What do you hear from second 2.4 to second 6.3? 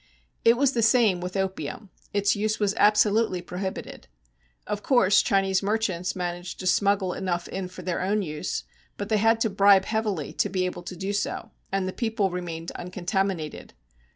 was absolutely prohibited. Of course, Chinese merchants